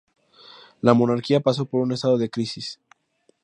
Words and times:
La 0.81 0.95
monarquía 0.95 1.41
pasó 1.41 1.65
por 1.65 1.81
un 1.81 1.91
estado 1.91 2.17
de 2.17 2.31
crisis. 2.31 2.79